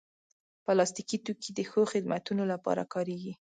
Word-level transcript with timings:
پلاستيکي 0.65 1.17
توکي 1.25 1.51
د 1.55 1.59
ښو 1.69 1.81
خدمتونو 1.93 2.43
لپاره 2.53 2.83
کارېږي. 2.93 3.33